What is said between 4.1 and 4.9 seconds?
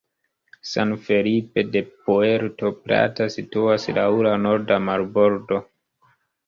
la norda